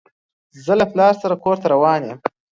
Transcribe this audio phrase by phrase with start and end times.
[0.65, 2.17] زه له پلار سره کور ته روان يم.